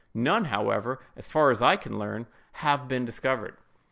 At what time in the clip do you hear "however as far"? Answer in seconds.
0.45-1.51